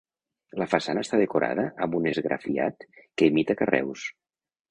La 0.61 0.67
façana 0.69 1.01
està 1.05 1.19
decorada 1.23 1.65
amb 1.87 1.97
un 1.99 2.09
esgrafiat 2.13 2.87
que 3.21 3.31
imita 3.33 3.59
carreus. 3.63 4.09